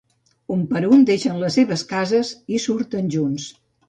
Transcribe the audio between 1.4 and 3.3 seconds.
les seves cases i surten